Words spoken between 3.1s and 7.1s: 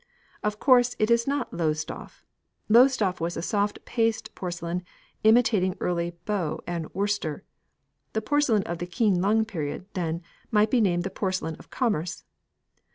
was a soft paste porcelain imitating early Bow and